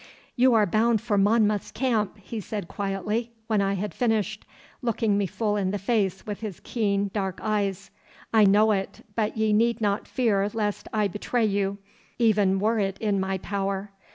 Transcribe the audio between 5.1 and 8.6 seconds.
me full in the face with his keen dark eyes. 'I